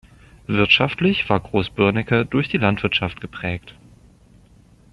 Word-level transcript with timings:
Wirtschaftlich 0.47 1.29
war 1.29 1.39
Groß 1.39 1.69
Börnecke 1.69 2.25
durch 2.25 2.49
die 2.49 2.57
Landwirtschaft 2.57 3.21
geprägt. 3.21 3.75